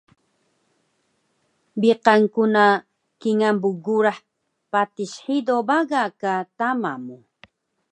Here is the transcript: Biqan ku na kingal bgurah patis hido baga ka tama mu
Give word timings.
Biqan 1.79 2.21
ku 2.33 2.43
na 2.53 2.65
kingal 3.21 3.55
bgurah 3.63 4.19
patis 4.71 5.13
hido 5.23 5.55
baga 5.69 6.03
ka 6.21 6.33
tama 6.57 6.91
mu 7.05 7.17